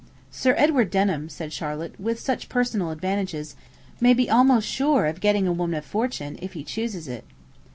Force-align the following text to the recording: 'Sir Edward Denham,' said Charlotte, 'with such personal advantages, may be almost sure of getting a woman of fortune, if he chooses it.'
'Sir 0.31 0.55
Edward 0.57 0.89
Denham,' 0.89 1.29
said 1.29 1.53
Charlotte, 1.53 1.93
'with 1.99 2.19
such 2.19 2.49
personal 2.49 2.89
advantages, 2.89 3.55
may 3.99 4.15
be 4.15 4.31
almost 4.31 4.67
sure 4.67 5.05
of 5.05 5.19
getting 5.21 5.45
a 5.47 5.53
woman 5.53 5.77
of 5.77 5.85
fortune, 5.85 6.39
if 6.41 6.53
he 6.53 6.63
chooses 6.63 7.07
it.' 7.07 7.23